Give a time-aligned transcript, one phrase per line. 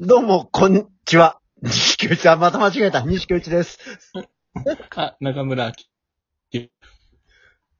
[0.00, 1.38] どうも、こんにちは。
[1.62, 3.02] 西木内、あ、また間違えた。
[3.02, 3.78] 西木内です。
[4.96, 5.72] あ、中村
[6.50, 6.72] き、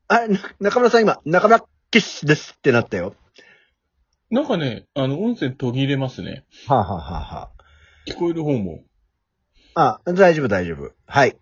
[0.06, 3.16] あ、な中村さん今、中村キッシュですってなったよ。
[4.30, 6.44] なんかね、あの、音声途切れますね。
[6.68, 7.50] はあ、はあは
[8.06, 8.84] 聞こえる方も。
[9.74, 10.92] あ、あ、大丈夫大丈夫。
[11.06, 11.36] はい。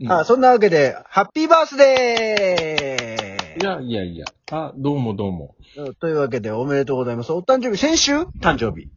[0.00, 4.26] うんあ、そんなわけで、ハッピーバースデいやいやいや。
[4.50, 5.54] あ、どうもどうも。
[5.76, 7.30] ーというわけで、おめでとうございます。
[7.30, 8.22] お誕生日、先週？
[8.40, 8.88] 誕生日。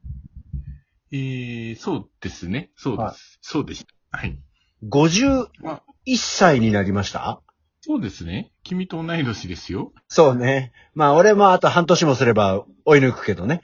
[1.13, 2.71] えー、そうですね。
[2.75, 3.05] そうです。
[3.05, 4.17] はいそうでした。
[4.17, 4.39] はい。
[4.89, 5.81] 51あ
[6.17, 7.41] 歳になりました？
[7.81, 8.51] そうですね。
[8.63, 9.91] 君と同い年ですよ。
[10.07, 10.71] そうね。
[10.95, 13.61] まあ、俺もあと半年もすれば追い抜くけどね。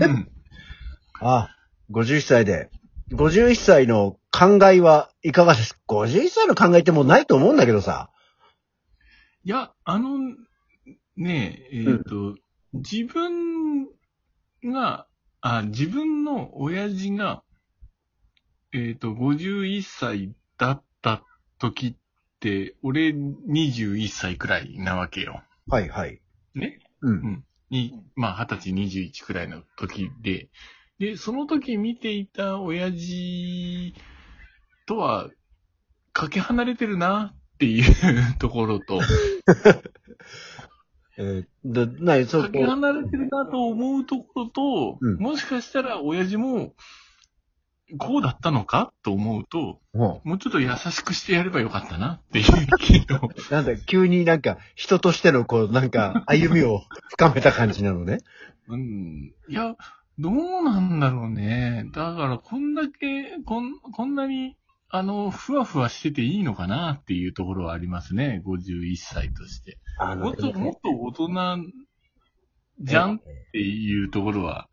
[0.00, 0.30] うん
[1.22, 1.48] あ、
[1.90, 2.70] 51歳で。
[3.12, 5.74] 51歳の考えはいかがです？
[5.74, 8.10] か ?51 歳の考えってもうないと思うんだけどさ。
[9.44, 10.18] いや、あの、
[11.16, 12.34] ねえ、えっ、と、
[12.72, 13.86] 自分
[14.64, 15.06] が、
[15.46, 17.42] あ、自分の親父が、
[18.72, 21.22] えっ、と、51歳だった
[21.58, 21.94] 時っ
[22.40, 25.42] て、俺21歳くらいなわけよ。
[25.68, 26.22] はいはい。
[26.54, 26.78] ね？
[27.02, 27.44] うん。
[27.68, 30.48] に、まあ、二十歳21くらいの時で、
[30.98, 33.94] で、その時見ていた親父
[34.86, 35.28] とは、
[36.14, 38.98] かけ離れてるなっていうところと、
[41.16, 46.74] えー、で、なに、そうか、け離れてるなと思うところと、うんもしかしたら親父も、
[47.98, 48.92] こうだったのか？
[49.02, 52.44] と思うと、ももうちょっと優しくしてやればよかったなっていう
[52.78, 53.16] 気を。
[53.16, 53.20] う、
[53.52, 58.18] なんだ、急になんか、人としてのこう、なんか、歩みを深めた感じなのね。
[58.68, 59.32] うん。
[59.48, 59.76] いや、
[60.18, 61.86] どうなんだろうね。
[61.92, 64.56] だから、こんだけ、こん、こんなに、
[64.88, 68.42] あの、ふわふわしてていいのかなっていうところはありますね。
[68.46, 69.78] 51歳として。
[69.98, 71.72] あもっと、もっと大人
[72.80, 73.20] じゃんっ
[73.52, 74.68] ていうところは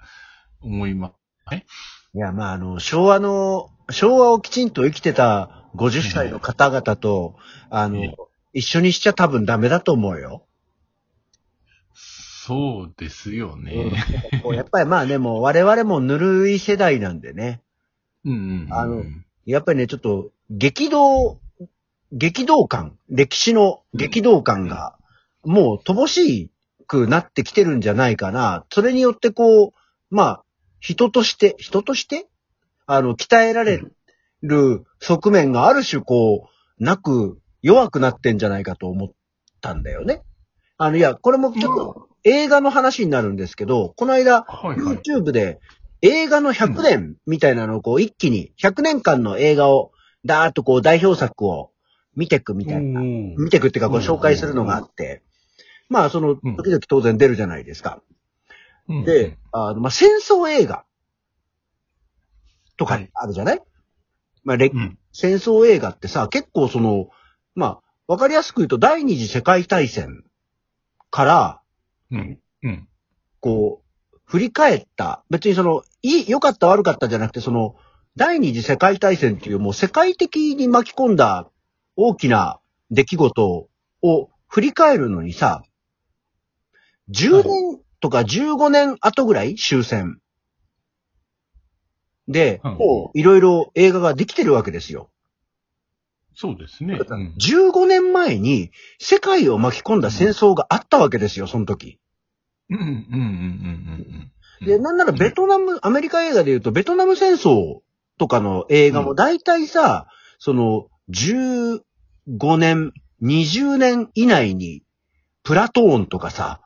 [0.61, 1.13] 思いま
[1.49, 1.55] す。
[2.13, 7.35] いや、まあ、あの、昭和の、昭和をきちんと生きてた50歳の方々と、
[7.69, 8.15] あのええ、
[8.53, 10.45] 一緒にしちゃ多分ダメだと思うよ。
[11.93, 13.91] そうですよね。
[14.53, 17.61] やっぱりまあね、もう我々もぬるい世代なんでね。
[18.25, 18.73] うんうんうん。
[18.73, 19.03] あの
[19.51, 21.39] やっぱりね、ちょっと、激動、
[22.11, 24.97] 激動感、歴史の激動感が、
[25.43, 26.49] もう乏し
[26.87, 28.65] くなってきてるんじゃないかな。
[28.71, 29.73] それによってこう、
[30.09, 30.43] まあ、
[30.79, 32.27] 人として、人として
[32.85, 33.81] あの、鍛えられ
[34.41, 39.11] る側面がある種こう、なく、弱くなってんじゃないかと思っ
[39.61, 40.23] たんだよね。
[40.77, 44.97] あの、いや、これもちょっと映画の話になるんですけど、この間、はいはい。
[44.97, 45.59] YouTube で
[46.01, 49.91] 映画の100年みたいなのをこう一気に100年間の映画を
[50.25, 51.71] ダーッとこう代表作を
[52.15, 53.35] 見てくみたいな、うん。
[53.37, 55.23] 見てくっていうかこう紹介するのがあって、
[55.89, 56.57] まあそのうん。
[56.57, 58.01] 時々当然出るじゃないですか。
[58.87, 59.05] うん。
[59.05, 60.85] で、あのまあ戦争映画
[62.77, 63.61] とかはいあるじゃない、
[64.43, 64.97] まあれうん。
[65.13, 67.09] 戦争映画ってさ、結構その、
[67.55, 70.23] まあわかりやすく言うと第二次世界大戦
[71.09, 71.61] から
[72.11, 72.39] うん。
[72.63, 72.87] うん。
[73.39, 73.80] こう、
[74.31, 77.75] 振り返った、別にその、いい、良かった悪かったじゃなくて、その、
[78.15, 81.49] 第二次世界大戦っていうもう世界的に巻き込んだ
[81.97, 83.67] 大きな出来事
[84.01, 85.63] を振り返るのにさ、
[87.09, 90.21] 10年とか15年後ぐらい終戦。
[92.29, 95.09] で、うんもういろいろ映画ができてるわけですよ。
[96.35, 96.97] そうですね。
[97.05, 102.00] うん15年前に世界を巻き込んだ戦争があったわけですよ、その時。
[102.71, 104.67] うんうんうんうん。
[104.67, 107.79] で、なんならベトナム、アメリカ映画で言うと、ベトナム戦争
[108.17, 110.07] とかの映画も大体さ、
[110.39, 111.81] その、15
[112.57, 114.83] 年、20年以内に、
[115.43, 116.61] プラトーンとかさ、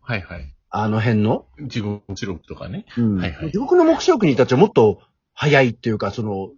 [0.00, 0.54] はいはい。
[0.70, 2.84] あの辺の、地獄記録とかね。
[2.96, 5.00] うんはいはい地獄の目視録にたちはもっと
[5.34, 6.50] 早いっていうか、その、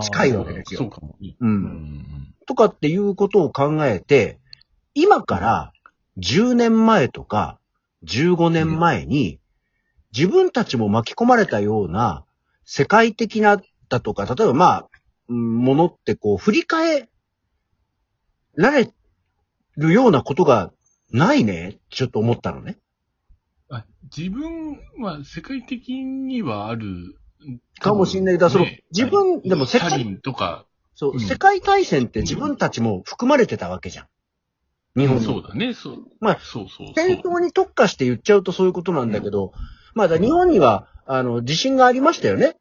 [0.00, 1.36] 近いわけですよそうかもね。
[1.40, 4.38] う、うんんとかっていうことを考えて、
[4.94, 5.72] 今から
[6.18, 7.58] 10年前とか
[8.04, 9.40] 15年前に、
[10.16, 12.24] 自分たちも巻き込まれたような
[12.64, 14.88] 世界的なだとか、例えばまあ、
[15.28, 17.08] うんものってこう振り返
[18.54, 18.90] られ
[19.76, 20.72] るようなことが
[21.10, 22.78] ないね、ちょっと思ったのね。
[23.70, 23.84] あ
[24.16, 27.16] 自分は世界的にはある。
[27.80, 34.06] かもしんないだからその自分でも世界世界とか、そう、うん世界大戦って自分たちも含まれてたわけじゃん。
[34.96, 35.98] 日本にそうだね、そう。
[36.20, 36.94] まあそうそうそう。
[36.94, 39.52] 戦争に特化して言っちゃうとそういうことなんだけど、
[39.94, 42.56] まあだ日本には、あの、地震がありましたよね。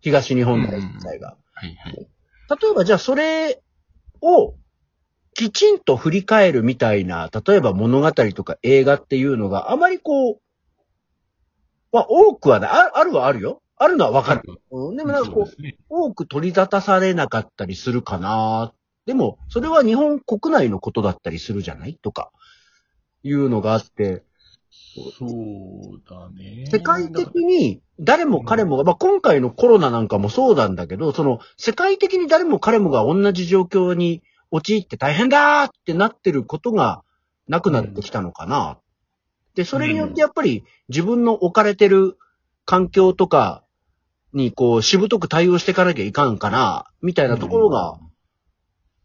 [0.00, 1.36] 東日本大震災が。
[1.54, 1.94] はいはい。
[2.60, 3.62] 例えばじゃあそれ
[4.20, 4.54] を
[5.34, 10.40] きちんと振り返るみたいな、例えば物語とか映画っていうのがあまりこう、
[11.92, 13.62] まあ、多くはね、ああるはあるよ。
[13.76, 14.42] あるのはわかる。
[14.70, 15.76] うん、でもなんかこう、そうね。
[15.88, 18.72] 多く取り立たされなかったりするかな。
[19.08, 21.94] でも、それは日本国内のことだったりするじゃない？
[21.94, 22.30] とか、
[23.22, 24.22] いうのがあって、
[25.18, 26.66] そうだね。
[26.70, 37.02] 世界的に誰も彼もが、まあ、今回のコロナなんかもそうなんだけど、その、世界的に誰も彼もが同じ状況に陥って大変だーってなってることが
[37.48, 38.76] なくなってきたのかな。
[39.54, 42.18] で、それによってやっぱり自分の置かれてる
[42.66, 43.64] 環境とか
[44.34, 47.98] にこう、しぶとく対応していかなきゃいかんかな、みたいなところが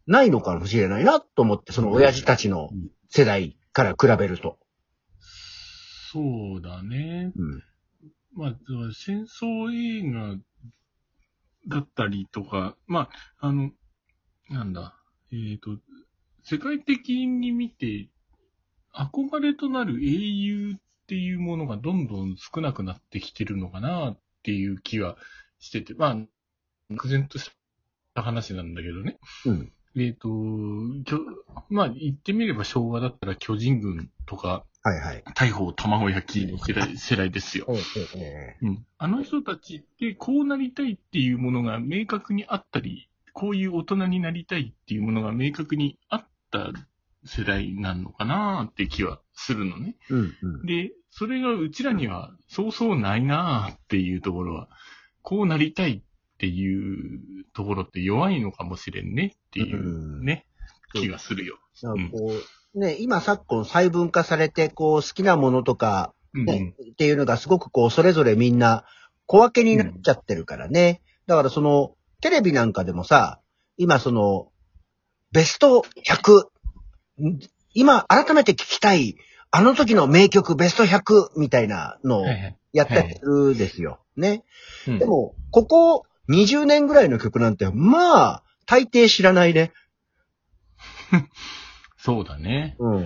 [0.06, 2.70] ないのかもしれないなと思って、その親父たちの
[3.08, 4.58] 世代から比べると。
[6.12, 7.32] そうだね。
[7.36, 7.62] うん。
[8.34, 8.54] まあ、
[8.92, 10.36] 戦争映画
[11.68, 13.08] だったりとか、ま
[13.40, 13.70] あ、あの、
[14.50, 14.94] なんだ、
[15.32, 15.78] えっ、と、
[16.42, 18.08] 世界的に見て、
[18.94, 20.76] 憧れとなる英雄っ
[21.06, 25.16] ていうものがどんどん少なくなってきてるのかなっていう気は
[25.58, 26.16] してて、まあ、
[26.90, 27.50] 漠然とし
[28.14, 29.18] た話なんだけどね。
[29.46, 29.72] うん。
[29.96, 30.28] えっ、と、
[31.04, 31.20] きょ
[31.70, 35.24] まあ、言ってみれば昭和だったら巨人軍とか、はいはい。
[35.34, 37.66] 大砲卵焼きの世代世代ですよ。
[38.60, 38.84] うん。
[38.98, 46.70] あの人たちってこうなりたいっていうものが明確にあったり、こういう大人になりたいっていうものが明確にあった
[47.24, 49.96] 世代なのかなって気はするのね。
[50.10, 50.66] うんうん。
[50.66, 54.68] で、それがうちらにはそうそうないなっていうところは、
[55.22, 56.02] こうなりたい
[56.44, 61.58] っていうところって弱いのかもしれんねっていうね、うん気がするよ。
[61.82, 62.32] なんかこ
[62.74, 68.84] う、ね、今昨今細分化されて、こう、好きなものとか、うんね、っていうのがすごくこう、それぞれみんな
[69.26, 71.02] 小分けになっちゃってるからね。
[71.26, 73.40] だからその、テレビなんかでもさ、
[73.76, 74.52] 今その、
[75.32, 76.44] ベスト100、
[77.26, 77.40] ん
[77.72, 79.16] 今改めて聞きたい、
[79.50, 82.24] あの時の名曲ベスト100みたいなのを
[82.72, 83.98] やったりするですよ。
[84.16, 84.44] ね。
[84.86, 89.72] うんでも、ここ20年ぐらいの曲なんて、まあ、大抵知らないね。
[91.98, 92.76] そうだね。
[92.78, 92.94] うん。
[92.96, 93.00] う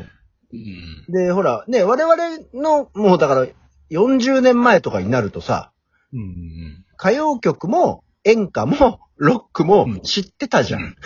[0.56, 1.04] ん。
[1.08, 2.16] で、ほら、ね、我々
[2.54, 3.46] の、もうだから、
[3.90, 5.72] 40年前とかになるとさ、
[6.12, 10.96] うんうん歌謡曲も演歌も ロックもうん知ってたじゃん。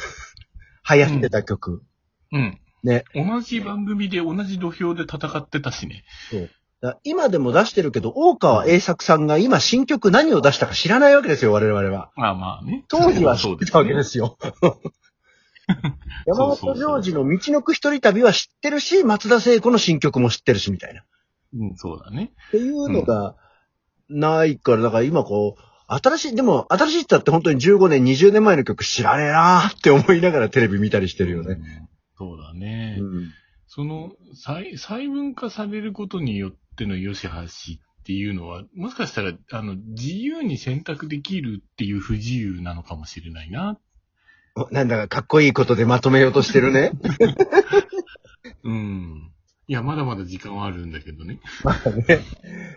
[0.90, 1.82] 流行ってた曲。
[2.32, 2.58] うん。
[2.82, 3.04] ね。
[3.14, 6.04] 同じ番組で同じ土俵で戦ってたしね。
[6.32, 6.38] だ
[7.04, 12.10] 今でも出してるけど、大川栄作さんが今新曲何を出したか知らないわけですよ、我々は。
[12.16, 12.84] まあまあね。
[12.88, 14.36] 当時は知ってたわけですよ。
[16.26, 21.02] 山本ジョージの道のく一人旅は知ってるし、松田聖子の新曲も知ってるし、みたいな。
[21.02, 21.04] っ
[21.54, 22.32] うん、そうだね。
[22.50, 23.36] ていうのが
[24.08, 31.54] ないから、だから今こう、新しい、でも新しいって言ったって本当に15年、20年前の曲知らねえなーって思いながらテレビ見たりしてるよね。
[31.54, 31.88] うん
[32.18, 32.98] そうだね。
[33.00, 33.32] うん。
[33.66, 43.78] その、細、細分化されることによっての良し悪しっていうのは、もしかしたら、あの、自由に選択できるっていう不自由なのかもしれないな。
[44.54, 46.92] おなんだかかっこいいことでまとめようとしてるね。
[48.64, 49.32] うん。
[49.68, 51.38] いや、まだまだ時間はあるんだけどね。
[51.62, 52.20] まあね。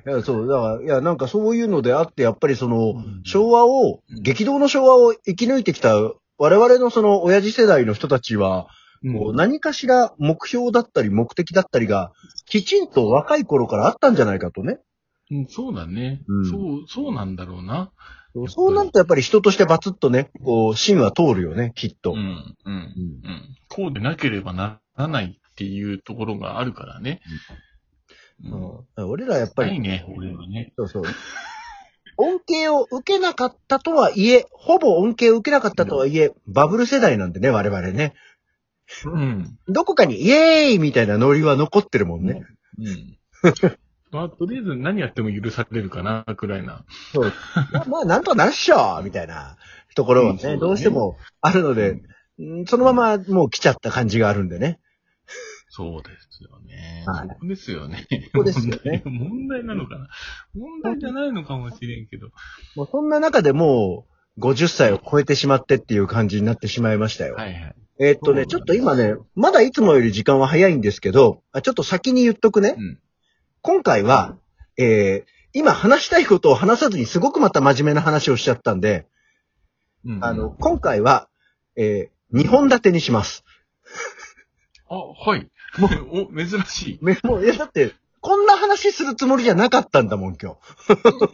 [0.05, 5.95] いや、そう、だから、いや、なんかそういうのであって、やっぱりその、うん昭和を、うん激動の昭和を生き抜いてきた
[6.37, 8.67] 我々のその親父世代の人たちは、
[9.13, 12.11] こう何かしら目標だったり目的だったりが、
[12.45, 14.79] きちんと若い頃からあったんじゃないかとね。
[15.31, 17.91] うん、そうだね、うんそう、そうなんだろうな。
[18.49, 22.11] そうなるとやっぱり人としてバツッとね、こう、芯は通るよね、きっと。
[22.11, 23.55] うん、うん、うん。
[23.69, 27.21] こうでなければならないっていうところがあるからね。
[27.29, 30.73] うんうん俺らやっぱり、ないね、俺はね。
[30.75, 31.03] そうそう。
[32.17, 38.13] 恩恵を受けなかったとはいえ、ほぼ恩恵を受けなかったとはいえ、バブル世代なんでね、我々ね。
[39.05, 39.57] うん。
[39.67, 42.43] どこかにイエーイみたいなノリは残ってるもんね。
[42.79, 43.17] うん。
[44.11, 46.85] まあ、とりあえず何やっても許されるかな、くらいな。
[47.11, 47.33] そう。
[47.73, 49.57] まあ、まあなんとかなるっしょみたいな
[49.95, 54.79] ところはね、うんねどうしてもあるので、うんそのままもう来ちゃった感じがあるんでね。
[55.69, 57.03] そうですよね。
[57.05, 58.07] はいそこですよね。
[58.33, 60.07] そこですよね 問題なのかな
[60.53, 62.29] 問題じゃないのかもしれんけど。
[62.75, 64.05] もうそんな中でも
[64.37, 67.35] う50歳を超えてしまってっていう感じになってしまいましたよ。
[67.35, 67.75] はいはい。
[67.99, 72.75] えーっとね、ちょっと今ね、まだいつもより時間は早いんですけど、あちょっと先に言っとくね。
[72.77, 72.99] うん。
[73.61, 74.37] 今回は、
[74.77, 79.07] えー今話したいことを話さずにすごくまた真面目な話をしちゃったんで、
[80.03, 81.29] うんあの、、今回は、
[81.77, 83.45] え2本立てにします。
[84.89, 85.49] あ、はい。
[85.77, 86.99] もお、珍しい。
[87.01, 87.93] めもう、いや、だって、
[88.25, 90.57] こんな話するつもりじゃなかったんだもん、今日。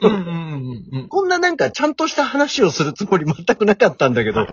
[0.01, 1.07] うんうんうんうん。
[1.07, 4.45] こんななんかちゃんとした話をするつもり全くなかったんだけど、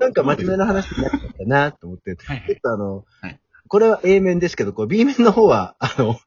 [0.00, 2.46] なんか真面目な話になっちゃったなと思って、はいはい。
[2.48, 6.20] ちょっとあの、はいこれは A 面ですけど、こう B 面の方は、あの、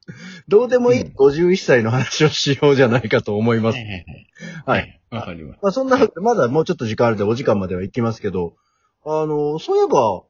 [0.48, 3.78] どうでもいいうん51歳の話をしようじゃないかと思います。
[3.78, 4.04] はいはい
[4.66, 5.14] ははいい。
[5.14, 5.58] わかります。
[5.62, 8.56] まあそんな、まだもうちょっと時間あるんでお時間までは行きますけど、
[9.06, 10.22] あの、そういえば、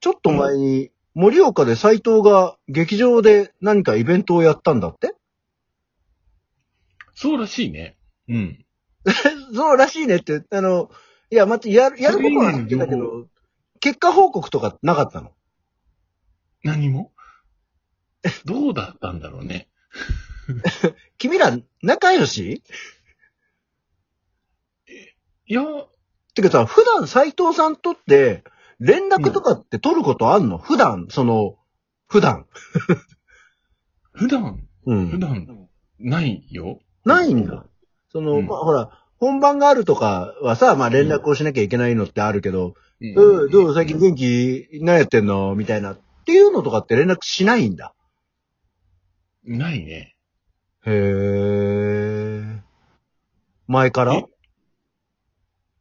[0.00, 5.14] ちょっと前に、盛岡で斎藤が劇場で何かイベントをやったんだって？
[7.14, 7.96] そうらしいね。
[8.28, 8.64] うん。
[9.54, 10.90] そうらしいねって、あの、
[11.30, 13.28] いや、待って、やる、やることは知ってたけそれ以外ど、
[13.80, 15.32] 結果報告とかなかったの？
[16.62, 17.12] 何も？
[18.44, 19.68] どうだったんだろうね。
[21.18, 22.62] 君ら仲良し？
[25.46, 25.62] いや、
[26.34, 28.44] てかさ、普段斎藤さんとって、
[28.80, 31.56] 連絡とかって取ることあんの、普段、その、
[32.08, 32.46] 普段。
[34.12, 35.08] 普段、うん。
[35.08, 35.68] 普段、
[35.98, 36.80] ないよ。
[37.04, 37.66] ないんだ。
[38.10, 43.74] その、うんまあ、ほら、本番があるとかはさ、まあ連絡をしなきゃいけないのってあるけど、うんうん、どう？
[43.74, 44.68] 最近元気？
[44.82, 45.54] 何やってんの？
[45.54, 45.92] みたいな。
[45.92, 47.94] っていうのとかって連絡しないんだ。
[49.44, 50.16] ないね。
[50.86, 52.60] へー。
[53.68, 54.14] 前から？
[54.14, 54.24] え？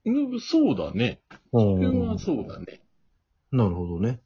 [0.05, 1.19] うんそうだね。
[1.51, 2.81] うそれんはそうだね。
[3.51, 4.19] なるほどね。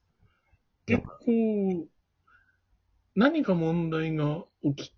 [0.86, 1.88] 結構、
[3.16, 4.94] 何か問題が起き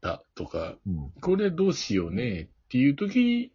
[0.00, 1.10] たとか、うん。
[1.20, 3.52] これどうしようねっていう時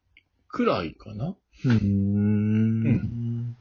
[0.47, 1.35] くらいかな。
[1.65, 3.55] うーん。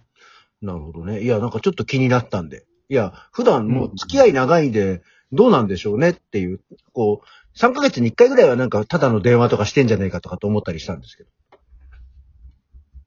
[0.62, 1.23] なるほどね。
[1.23, 2.65] いや、なんかちょっと気になったんで。
[2.89, 6.61] いや、普段もう付き合い長いんで、どうなんでしょうねっていう、
[6.93, 11.31] こう、3ヶ月に1回ぐらいはなんかただの電話とかしてんじゃないかとかと思ったりしたんですけど。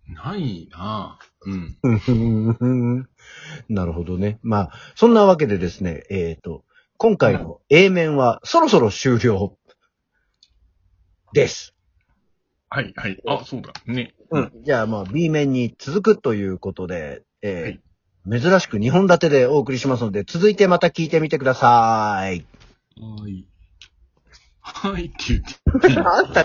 [0.08, 1.50] ないなぁ。
[1.50, 3.08] うん。
[3.70, 4.40] なるほどね。
[4.44, 6.64] まあ、そんなわけでですね、えっ、と、
[6.98, 9.58] 今回の A 面はそろそろ終了
[11.34, 11.76] です。
[12.70, 13.22] はい、はい。
[13.28, 13.74] あ、そうだ。
[13.86, 14.14] ね。
[14.32, 14.52] うん。
[14.64, 17.86] じゃあまあ B 面に続くということで、えー
[18.28, 22.44] 珍しく2本立てでお送りしますので、続いてまた聞いてみてください。
[23.00, 23.46] はい。
[24.62, 26.00] はいって言って。
[26.00, 26.44] あんた